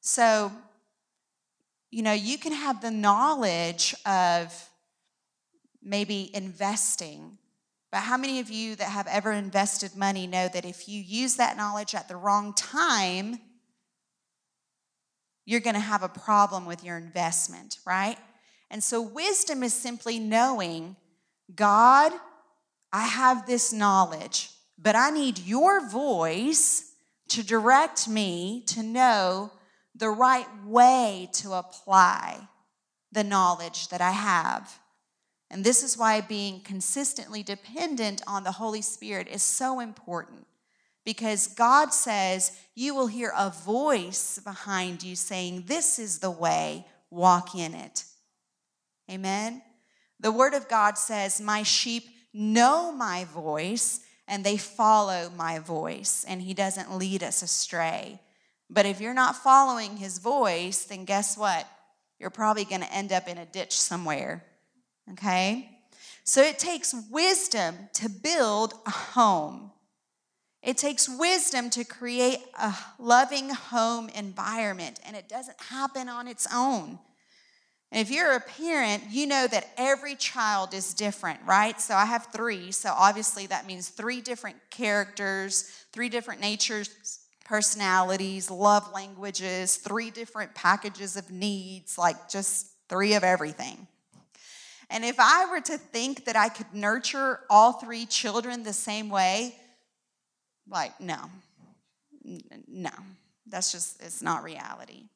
[0.00, 0.52] So,
[1.90, 4.70] you know, you can have the knowledge of
[5.82, 7.38] maybe investing,
[7.90, 11.36] but how many of you that have ever invested money know that if you use
[11.36, 13.38] that knowledge at the wrong time,
[15.44, 18.18] you're going to have a problem with your investment, right?
[18.70, 20.96] And so, wisdom is simply knowing
[21.54, 22.12] God,
[22.92, 26.92] I have this knowledge, but I need your voice
[27.28, 29.52] to direct me to know
[29.94, 32.48] the right way to apply
[33.12, 34.78] the knowledge that I have.
[35.50, 40.46] And this is why being consistently dependent on the Holy Spirit is so important.
[41.04, 46.84] Because God says you will hear a voice behind you saying, This is the way,
[47.10, 48.04] walk in it.
[49.10, 49.62] Amen.
[50.18, 56.24] The Word of God says, My sheep know my voice and they follow my voice,
[56.26, 58.20] and He doesn't lead us astray.
[58.68, 61.68] But if you're not following His voice, then guess what?
[62.18, 64.44] You're probably going to end up in a ditch somewhere.
[65.12, 65.70] Okay?
[66.24, 69.70] So it takes wisdom to build a home.
[70.62, 76.48] It takes wisdom to create a loving home environment, and it doesn't happen on its
[76.52, 76.98] own.
[77.92, 81.80] And if you're a parent, you know that every child is different, right?
[81.80, 82.72] So I have three.
[82.72, 86.90] So obviously that means three different characters, three different natures,
[87.44, 93.86] personalities, love languages, three different packages of needs, like just three of everything.
[94.88, 99.08] And if I were to think that I could nurture all three children the same
[99.08, 99.56] way,
[100.68, 101.30] like, no,
[102.68, 102.90] no,
[103.46, 105.08] that's just, it's not reality.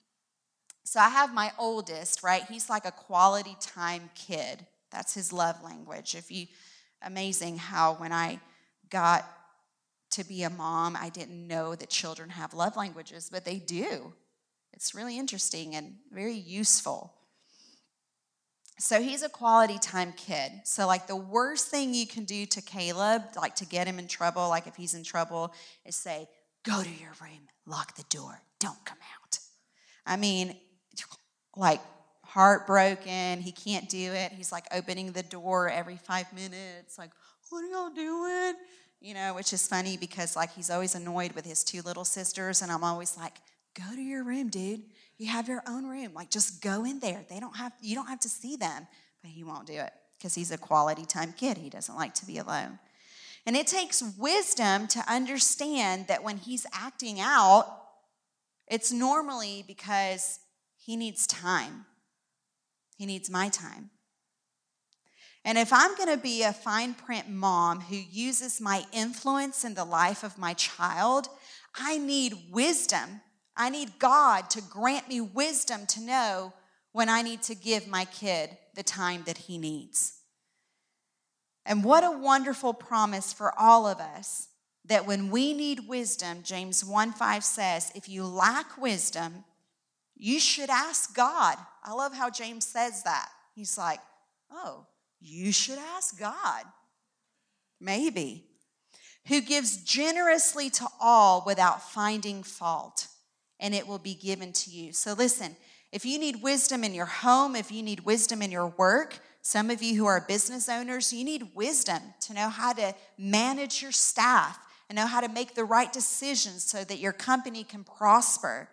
[0.85, 2.43] So I have my oldest, right?
[2.49, 4.67] He's like a quality time kid.
[4.91, 6.15] That's his love language.
[6.15, 6.47] If you
[7.03, 8.41] amazing how when I
[8.91, 9.25] got
[10.11, 14.13] to be a mom, I didn't know that children have love languages, but they do.
[14.73, 17.15] It's really interesting and very useful.
[18.81, 20.53] So he's a quality time kid.
[20.65, 24.09] So, like, the worst thing you can do to Caleb, like to get him in
[24.09, 25.53] trouble, like if he's in trouble,
[25.85, 26.29] is say,
[26.63, 29.39] Go to your room, lock the door, don't come out.
[30.07, 30.57] I mean,
[31.57, 31.81] like
[32.23, 33.41] heartbroken.
[33.41, 34.33] He can't do it.
[34.33, 37.11] He's like opening the door every five minutes, like,
[37.51, 38.55] what are y'all doing?
[39.01, 42.63] You know, which is funny because like he's always annoyed with his two little sisters,
[42.63, 43.35] and I'm always like,
[43.75, 44.85] go to your room, dude.
[45.21, 46.13] You have your own room.
[46.15, 47.27] Like just go in there.
[47.29, 48.89] They don't have you don't have to see them.
[49.23, 51.59] But he won't do it because he's a quality time kid.
[51.59, 52.79] He doesn't like to be alone.
[53.45, 57.67] And it takes wisdom to understand that when he's acting out,
[58.67, 60.39] it's normally because
[60.79, 61.85] he needs time.
[62.97, 63.91] He needs my time.
[65.45, 69.75] And if I'm going to be a fine print mom who uses my influence in
[69.75, 71.29] the life of my child,
[71.75, 73.21] I need wisdom.
[73.57, 76.53] I need God to grant me wisdom to know
[76.93, 80.15] when I need to give my kid the time that he needs.
[81.67, 84.49] And what a wonderful promise for all of us
[84.87, 89.45] that when we need wisdom, James 1 5 says, if you lack wisdom,
[90.17, 91.57] you should ask God.
[91.85, 93.29] I love how James says that.
[93.55, 94.01] He's like,
[94.51, 94.87] oh,
[95.21, 96.65] you should ask God.
[97.81, 98.47] Maybe.
[99.29, 103.07] Who gives generously to all without finding fault,
[103.61, 104.93] and it will be given to you.
[104.93, 105.57] So listen,
[105.93, 109.71] if you need wisdom in your home, if you need wisdom in your work, some
[109.71, 113.93] of you who are business owners, you need wisdom to know how to manage your
[113.93, 114.59] staff
[114.89, 118.69] and know how to make the right decisions so that your company can prosper.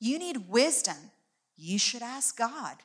[0.00, 0.96] You need wisdom.
[1.56, 2.76] You should ask God.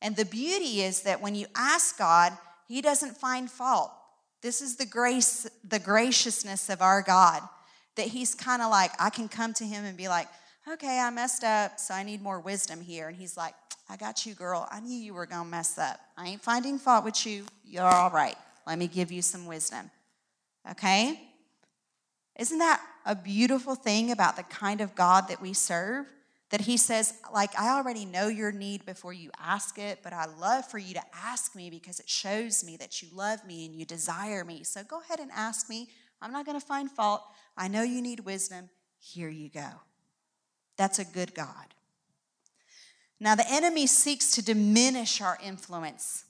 [0.00, 2.32] And the beauty is that when you ask God,
[2.68, 3.90] He doesn't find fault.
[4.42, 7.42] This is the grace, the graciousness of our God,
[7.98, 10.28] that He's kind of like, I can come to Him and be like,
[10.66, 13.08] okay, I messed up, so I need more wisdom here.
[13.08, 13.54] And He's like,
[13.90, 14.66] I got you, girl.
[14.70, 15.98] I knew you were going to mess up.
[16.16, 17.44] I ain't finding fault with you.
[17.64, 18.36] You're all right.
[18.66, 19.90] Let me give you some wisdom.
[20.70, 21.20] Okay?
[22.38, 26.06] Isn't that a beautiful thing about the kind of God that we serve?
[26.50, 30.26] That He says, like, I already know your need before you ask it, but I
[30.38, 33.74] love for you to ask me because it shows me that you love me and
[33.74, 34.64] you desire me.
[34.64, 35.88] So go ahead and ask me.
[36.20, 37.22] I'm not going to find fault.
[37.58, 38.70] I know you need wisdom.
[39.00, 39.68] Here you go.
[40.76, 41.74] That's a good God.
[43.18, 46.24] Now, the enemy seeks to diminish our influence.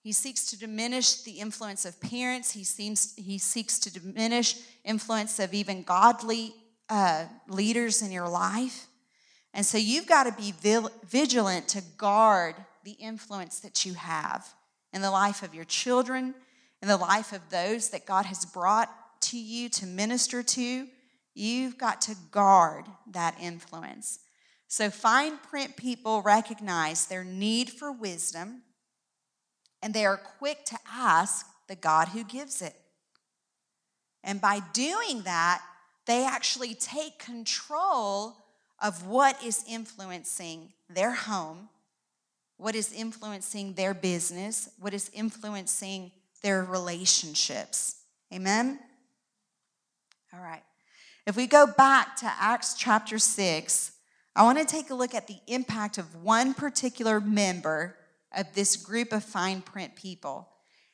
[0.00, 2.52] He seeks to diminish the influence of parents.
[2.52, 6.54] He, seems, he seeks to diminish influence of even godly
[6.88, 8.86] uh, leaders in your life.
[9.52, 10.54] And so you've got to be
[11.04, 12.54] vigilant to guard
[12.84, 14.46] the influence that you have
[14.92, 16.32] in the life of your children,
[16.80, 18.88] in the life of those that God has brought
[19.30, 20.86] to you to minister to.
[21.34, 24.20] You've got to guard that influence.
[24.68, 28.62] So, fine print people recognize their need for wisdom
[29.82, 32.74] and they are quick to ask the God who gives it.
[34.24, 35.62] And by doing that,
[36.06, 38.36] they actually take control
[38.82, 41.68] of what is influencing their home,
[42.56, 46.10] what is influencing their business, what is influencing
[46.42, 47.96] their relationships.
[48.32, 48.80] Amen?
[50.36, 50.62] All right.
[51.26, 53.92] If we go back to Acts chapter 6,
[54.34, 57.96] I want to take a look at the impact of one particular member
[58.36, 60.48] of this group of fine print people.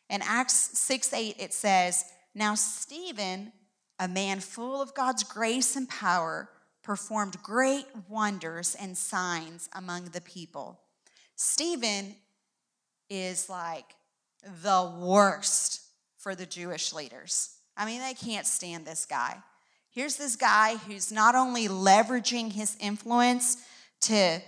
[0.09, 2.05] In Acts 6 8, it says,
[2.36, 3.53] Now Stephen,
[3.99, 6.49] a man full of God's grace and power,
[6.84, 10.82] performed great wonders and signs among the people.
[11.34, 12.14] Stephen
[13.11, 13.97] is like
[14.62, 15.80] the worst
[16.16, 17.57] for the Jewish leaders.
[17.77, 19.39] I mean, they can't stand this guy.
[19.91, 23.57] Here's this guy who's not only leveraging his influence
[24.03, 24.41] to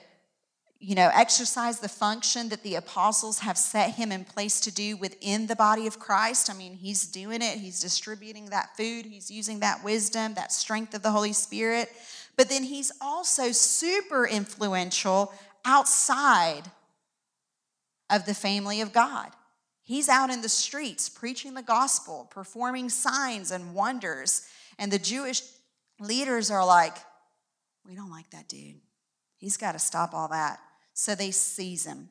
[0.86, 4.98] you know, exercise the function that the apostles have set him in place to do
[4.98, 6.50] within the body of Christ.
[6.50, 10.92] I mean, he's doing it, he's distributing that food, he's using that wisdom, that strength
[10.92, 11.88] of the Holy Spirit.
[12.36, 15.32] But then he's also super influential
[15.64, 16.64] outside
[18.10, 19.30] of the family of God.
[19.84, 24.48] He's out in the streets preaching the gospel, performing signs and wonders.
[24.78, 25.42] And the Jewish
[26.00, 26.96] leaders are like,
[27.86, 28.80] we don't like that dude.
[29.36, 30.58] He's got to stop all that.
[30.94, 32.08] So they seize him.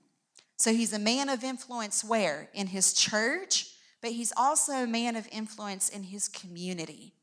[0.56, 2.50] So he's a man of influence where?
[2.54, 3.68] In his church,
[4.02, 7.14] but he's also a man of influence in his community.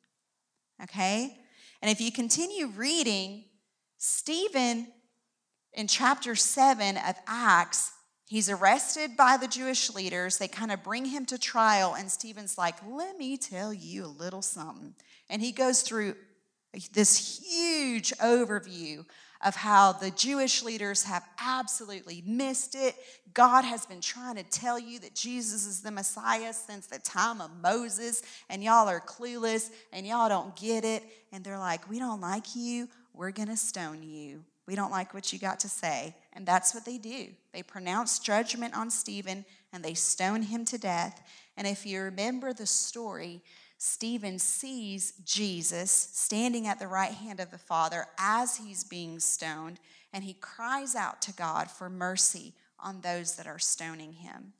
[0.82, 1.38] Okay?
[1.80, 3.44] And if you continue reading,
[3.98, 4.88] Stephen
[5.72, 7.92] in chapter 7 of Acts,
[8.30, 10.38] he's arrested by the Jewish leaders.
[10.38, 14.06] They kind of bring him to trial, and Stephen's like, Let me tell you a
[14.06, 14.94] little something.
[15.28, 16.14] And he goes through
[16.92, 19.04] this huge overview
[19.44, 22.94] of how the Jewish leaders have absolutely missed it.
[23.32, 27.40] God has been trying to tell you that Jesus is the Messiah since the time
[27.40, 31.02] of Moses, and y'all are clueless and y'all don't get it.
[31.32, 32.88] And they're like, We don't like you.
[33.12, 34.44] We're going to stone you.
[34.66, 36.14] We don't like what you got to say.
[36.32, 37.28] And that's what they do.
[37.52, 41.22] They pronounce judgment on Stephen and they stone him to death.
[41.56, 43.42] And if you remember the story,
[43.78, 49.80] Stephen sees Jesus standing at the right hand of the Father as he's being stoned,
[50.12, 54.52] and he cries out to God for mercy on those that are stoning him.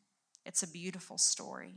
[0.47, 1.75] It's a beautiful story.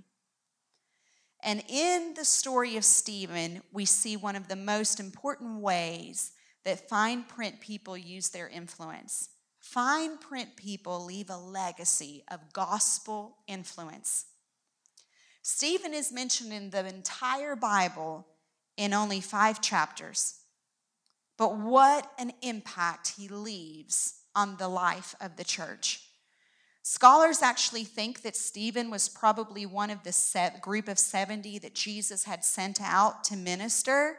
[1.42, 6.32] And in the story of Stephen, we see one of the most important ways
[6.64, 9.30] that fine print people use their influence.
[9.64, 14.26] Fine print people leave a legacy of gospel influence.
[15.42, 18.28] Stephen is mentioned in the entire Bible
[18.76, 20.42] in only five chapters.
[21.38, 26.02] But what an impact he leaves on the life of the church.
[26.84, 32.26] Scholars actually think that Stephen was probably one of the group of 70 that Jesus
[32.26, 34.18] had sent out to minister.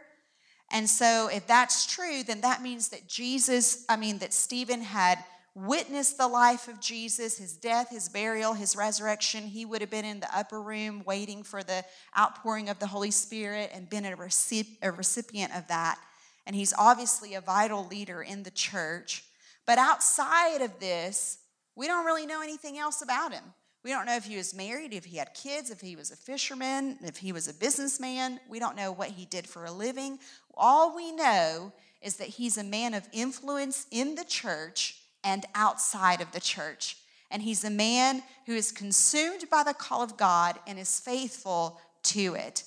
[0.72, 5.22] And so, if that's true, then that means that Jesus, I mean, that Stephen had
[5.54, 10.04] witnessed the life of Jesus, his death, his burial, his resurrection, he would have been
[10.04, 11.84] in the upper room waiting for the
[12.18, 15.98] outpouring of the Holy Spirit and been a, recipient of that.
[16.46, 19.24] And he's obviously a vital leader in the church.
[19.64, 21.38] But outside of this,
[21.76, 23.44] we don't really know anything else about him.
[23.84, 26.16] We don't know if he was married, if he had kids, if he was a
[26.16, 28.40] fisherman, if he was a businessman.
[28.48, 30.18] We don't know what he did for a living.
[30.54, 36.20] All we know is that he's a man of influence in the church and outside
[36.20, 36.96] of the church.
[37.30, 41.80] And he's a man who is consumed by the call of God and is faithful
[42.04, 42.64] to it.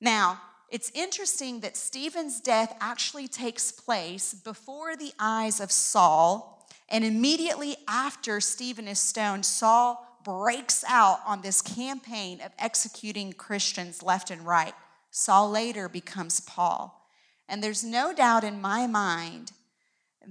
[0.00, 0.40] Now,
[0.70, 6.54] it's interesting that Stephen's death actually takes place before the eyes of Saul
[6.88, 14.02] And immediately after Stephen is stoned, Saul breaks out on this campaign of executing Christians
[14.02, 14.74] left and right.
[15.10, 17.08] Saul later becomes Paul.
[17.48, 19.52] And there's no doubt in my mind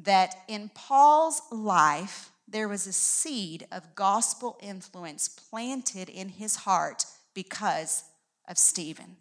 [0.03, 7.05] that in Paul's life, there was a seed of gospel influence planted in his heart
[7.33, 8.03] because
[8.47, 9.17] of Stephen.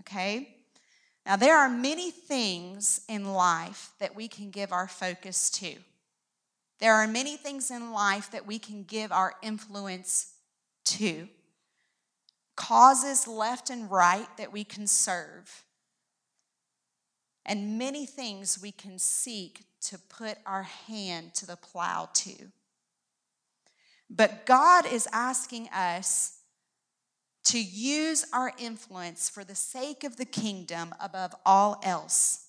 [0.00, 0.56] Okay?
[1.24, 5.74] Now, there are many things in life that we can give our focus to.
[6.78, 10.34] There are many things in life that we can give our influence
[10.84, 11.28] to.
[12.54, 15.64] Causes left and right that we can serve.
[17.46, 22.34] And many things we can seek to put our hand to the plow to.
[24.10, 26.40] But God is asking us
[27.44, 32.48] to use our influence for the sake of the kingdom above all else.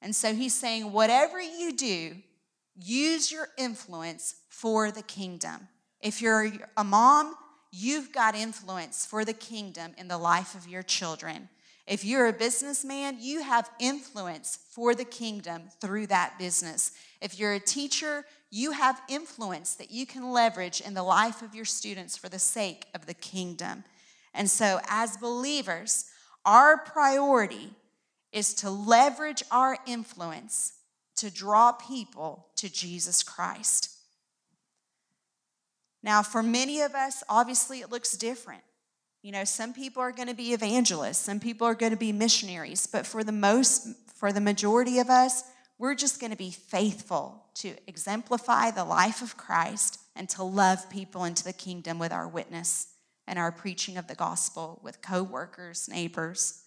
[0.00, 2.14] And so he's saying, whatever you do,
[2.76, 5.68] use your influence for the kingdom.
[6.00, 7.34] If you're a mom,
[7.72, 11.48] you've got influence for the kingdom in the life of your children.
[11.86, 16.92] If you're a businessman, you have influence for the kingdom through that business.
[17.20, 21.54] If you're a teacher, you have influence that you can leverage in the life of
[21.54, 23.84] your students for the sake of the kingdom.
[24.34, 26.06] And so, as believers,
[26.44, 27.70] our priority
[28.32, 30.72] is to leverage our influence
[31.16, 33.90] to draw people to Jesus Christ.
[36.02, 38.62] Now, for many of us, obviously it looks different.
[39.26, 42.12] You know, some people are going to be evangelists, some people are going to be
[42.12, 45.42] missionaries, but for the most, for the majority of us,
[45.78, 50.88] we're just going to be faithful to exemplify the life of Christ and to love
[50.90, 52.86] people into the kingdom with our witness
[53.26, 56.62] and our preaching of the gospel with coworkers, neighbors.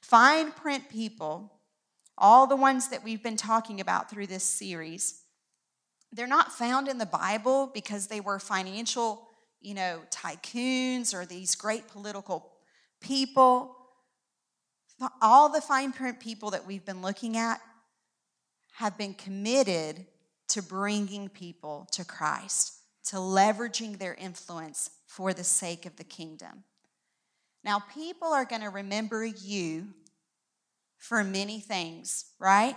[0.00, 1.52] Fine print people,
[2.18, 5.22] all the ones that we've been talking about through this series,
[6.10, 9.28] they're not found in the Bible because they were financial,
[9.62, 12.50] you know, tycoons or these great political
[13.00, 13.76] people.
[15.20, 17.60] All the fine print people that we've been looking at
[18.74, 20.06] have been committed
[20.48, 22.74] to bringing people to Christ,
[23.06, 26.64] to leveraging their influence for the sake of the kingdom.
[27.64, 29.88] Now, people are going to remember you
[30.98, 32.76] for many things, right?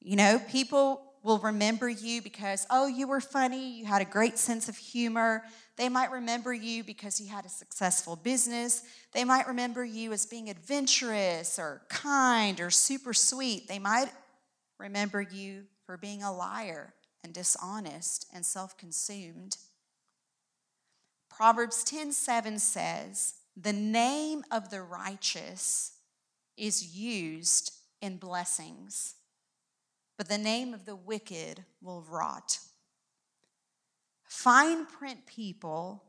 [0.00, 4.38] You know, people will remember you because, oh, you were funny, you had a great
[4.38, 5.42] sense of humor.
[5.76, 8.82] They might remember you because you had a successful business.
[9.12, 13.66] They might remember you as being adventurous or kind or super sweet.
[13.66, 14.10] They might
[14.78, 16.94] remember you for being a liar
[17.24, 19.56] and dishonest and self consumed.
[21.28, 25.92] Proverbs 10 7 says, The name of the righteous
[26.56, 29.16] is used in blessings,
[30.16, 32.60] but the name of the wicked will rot.
[34.34, 36.02] Fine print people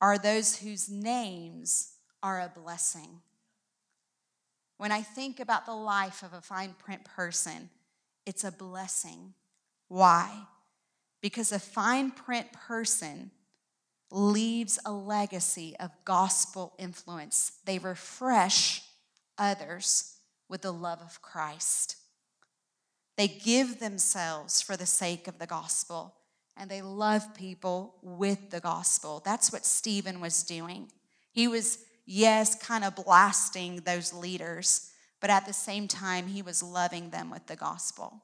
[0.00, 3.20] are those whose names are a blessing.
[4.78, 7.68] When I think about the life of a fine print person,
[8.24, 9.34] it's a blessing.
[9.88, 10.46] Why?
[11.20, 13.30] Because a fine print person
[14.10, 17.52] leaves a legacy of gospel influence.
[17.66, 18.82] They refresh
[19.38, 20.16] others
[20.48, 21.96] with the love of Christ.
[23.16, 26.14] They give themselves for the sake of the gospel
[26.56, 29.20] and they love people with the gospel.
[29.24, 30.90] That's what Stephen was doing.
[31.32, 34.90] He was, yes, kind of blasting those leaders,
[35.20, 38.22] but at the same time, he was loving them with the gospel.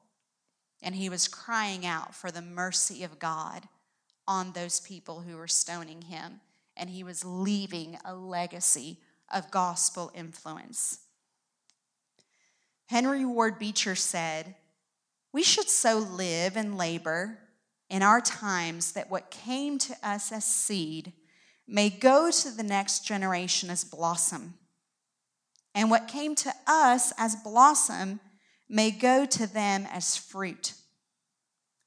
[0.81, 3.67] And he was crying out for the mercy of God
[4.27, 6.41] on those people who were stoning him,
[6.75, 8.99] and he was leaving a legacy
[9.31, 10.99] of gospel influence.
[12.87, 14.55] Henry Ward Beecher said,
[15.31, 17.39] We should so live and labor
[17.93, 21.13] in our times that what came to us as seed
[21.67, 24.55] may go to the next generation as blossom,
[25.75, 28.19] and what came to us as blossom
[28.67, 30.73] may go to them as fruit.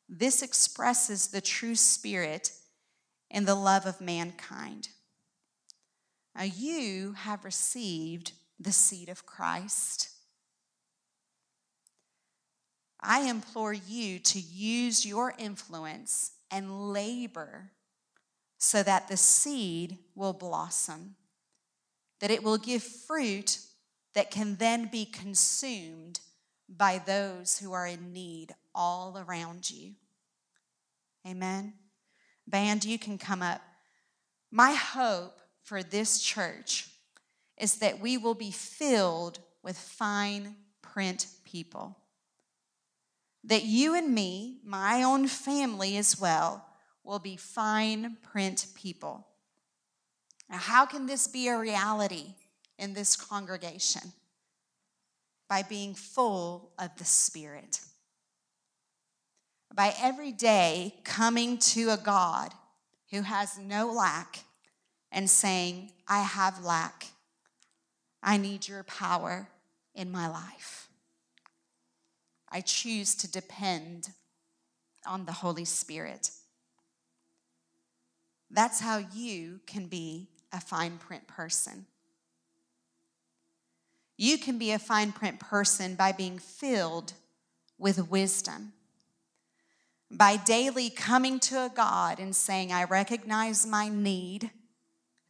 [0.08, 2.52] This expresses the true spirit
[3.28, 4.90] in the love of mankind.
[6.36, 8.30] Now, you have received
[8.60, 10.10] the seed of Christ.
[13.00, 17.70] I implore you to use your influence and labor
[18.58, 21.16] so that the seed will blossom,
[22.20, 23.58] that it will give fruit
[24.14, 26.20] that can then be consumed
[26.68, 29.92] by those who are in need all around you.
[31.26, 31.74] Amen.
[32.46, 33.60] Band, you can come up.
[34.50, 36.88] My hope for this church
[37.58, 41.96] is that we will be filled with fine print people.
[43.46, 46.66] That you and me, my own family as well,
[47.04, 49.26] will be fine print people.
[50.50, 52.34] Now, how can this be a reality
[52.78, 54.12] in this congregation?
[55.48, 57.80] By being full of the Spirit.
[59.72, 62.52] By every day coming to a God
[63.10, 64.40] who has no lack
[65.12, 67.06] and saying, I have lack.
[68.22, 69.48] I need your power
[69.94, 70.85] in my life.
[72.56, 74.08] I choose to depend
[75.06, 76.30] on the Holy Spirit.
[78.50, 81.84] That's how you can be a fine print person.
[84.16, 87.12] You can be a fine print person by being filled
[87.78, 88.72] with wisdom,
[90.10, 94.50] by daily coming to a God and saying, I recognize my need.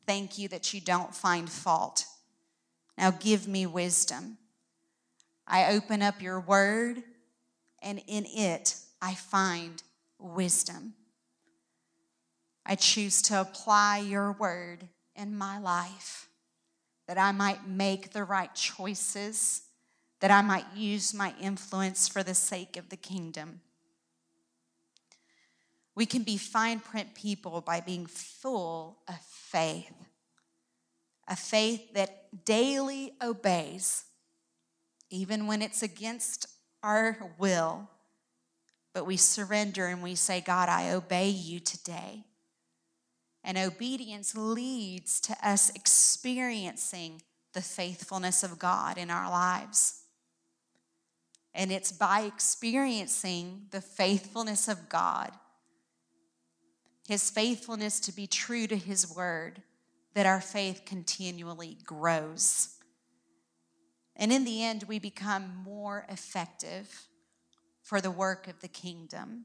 [0.06, 2.04] Thank you that you don't find fault.
[2.96, 4.38] Now give me wisdom.
[5.44, 7.02] I open up your word,
[7.82, 9.82] and in it I find
[10.18, 10.94] wisdom.
[12.64, 16.28] I choose to apply your word in my life
[17.06, 19.62] that I might make the right choices,
[20.20, 23.60] that I might use my influence for the sake of the kingdom.
[25.94, 29.94] We can be fine print people by being full of faith,
[31.28, 34.04] a faith that daily obeys,
[35.08, 36.48] even when it's against
[36.82, 37.88] our will.
[38.94, 42.24] But we surrender and we say, God, I obey you today.
[43.44, 47.22] And obedience leads to us experiencing
[47.52, 50.02] the faithfulness of God in our lives.
[51.54, 55.30] And it's by experiencing the faithfulness of God,
[57.08, 59.62] His faithfulness to be true to His word,
[60.14, 62.75] that our faith continually grows.
[64.16, 67.08] And in the end, we become more effective
[67.82, 69.44] for the work of the kingdom.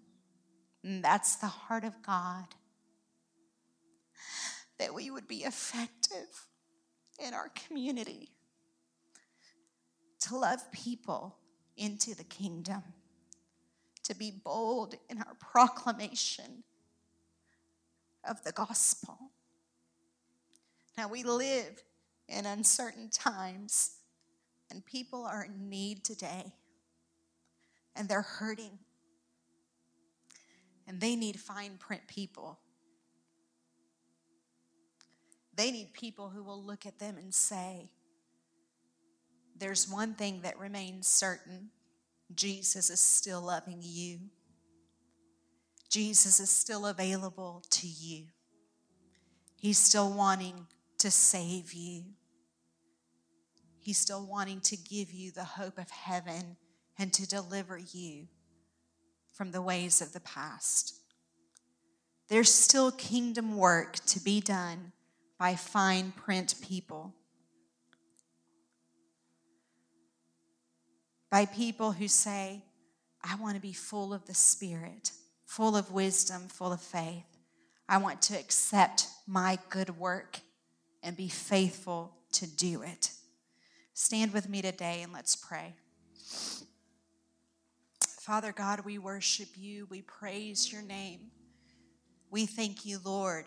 [0.84, 2.46] And that's the heart of God
[4.80, 6.48] that we would be effective
[7.24, 8.30] in our community,
[10.22, 11.38] to love people
[11.78, 12.82] into the kingdom,
[14.04, 16.64] to be bold in our proclamation
[18.28, 19.18] of the gospel.
[20.98, 21.84] Now, we live
[22.28, 23.92] in uncertain times,
[24.72, 26.54] and people are in need today,
[27.96, 28.80] and they're hurting,
[30.88, 32.60] and they need fine print people.
[35.56, 37.92] They need people who will look at them and say,
[39.58, 41.70] There's one thing that remains certain.
[42.34, 44.20] Jesus is still loving you,
[45.90, 48.28] Jesus is still available to you,
[49.60, 50.68] He's still wanting
[51.00, 52.04] to save you.
[53.82, 56.56] He's still wanting to give you the hope of heaven
[57.00, 58.28] and to deliver you
[59.34, 60.96] from the ways of the past.
[62.30, 64.92] There's still kingdom work to be done
[65.40, 67.16] by fine print people.
[71.32, 72.62] By people who say,
[73.24, 75.12] I want to be full of the Spirit,
[75.46, 77.26] full of wisdom, full of faith.
[77.90, 80.40] I want to accept my good work
[81.02, 83.12] and be faithful to do it.
[84.04, 85.76] Stand with me today and let's pray.
[88.20, 89.86] Father God, we worship you.
[89.92, 91.30] We praise your name.
[92.32, 93.46] We thank you, Lord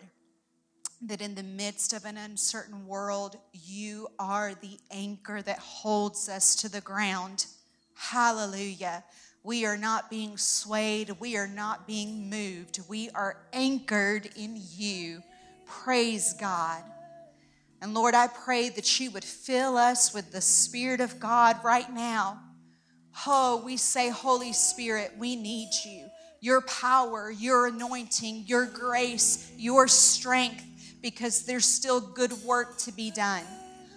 [1.01, 6.55] that in the midst of an uncertain world, you are the anchor that holds us
[6.55, 7.47] to the ground.
[7.93, 9.03] Hallelujah.
[9.43, 12.79] We are not being swayed, we are not being moved.
[12.87, 15.21] We are anchored in you.
[15.65, 16.81] Praise God.
[17.81, 21.91] And Lord, I pray that you would fill us with the Spirit of God right
[21.91, 22.39] now.
[23.27, 26.07] Oh, we say, Holy Spirit, we need you.
[26.41, 30.63] Your power, your anointing, your grace, your strength
[31.01, 33.43] because there's still good work to be done.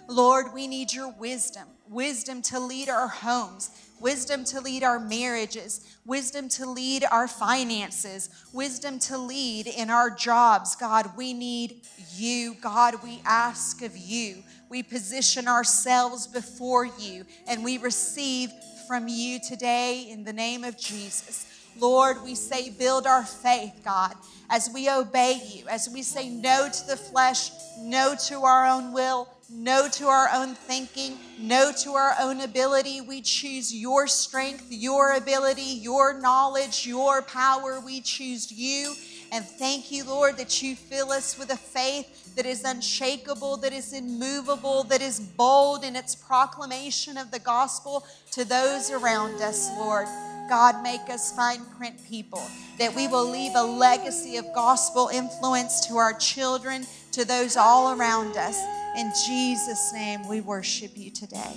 [0.07, 5.97] Lord, we need your wisdom wisdom to lead our homes, wisdom to lead our marriages,
[6.05, 10.75] wisdom to lead our finances, wisdom to lead in our jobs.
[10.75, 11.81] God, we need
[12.15, 12.55] you.
[12.61, 14.43] God, we ask of you.
[14.69, 18.51] We position ourselves before you and we receive
[18.87, 21.45] from you today in the name of Jesus.
[21.77, 24.15] Lord, we say, build our faith, God,
[24.49, 28.91] as we obey you, as we say no to the flesh, no to our own
[28.91, 33.01] will, no to our own thinking, no to our own ability.
[33.01, 37.79] We choose your strength, your ability, your knowledge, your power.
[37.83, 38.93] We choose you.
[39.31, 43.73] And thank you, Lord, that you fill us with a faith that is unshakable, that
[43.73, 49.69] is immovable, that is bold in its proclamation of the gospel to those around us,
[49.77, 50.07] Lord.
[50.49, 52.41] God, make us fine print people,
[52.79, 57.93] that we will leave a legacy of gospel influence to our children, to those all
[57.93, 58.59] around us.
[58.97, 61.55] In Jesus' name, we worship you today.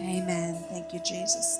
[0.00, 0.64] Amen.
[0.68, 1.58] Thank you, Jesus.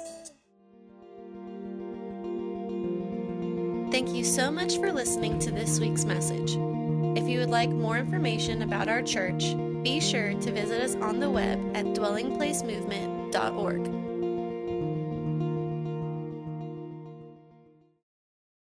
[3.90, 6.56] Thank you so much for listening to this week's message.
[7.16, 11.20] If you would like more information about our church, be sure to visit us on
[11.20, 14.11] the web at dwellingplacemovement.org.